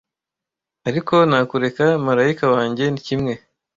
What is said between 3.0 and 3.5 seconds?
kimwe